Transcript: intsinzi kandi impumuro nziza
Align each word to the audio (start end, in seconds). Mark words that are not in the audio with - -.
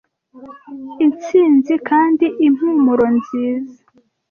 intsinzi 1.05 1.73
kandi 1.89 2.25
impumuro 2.47 3.05
nziza 3.17 3.77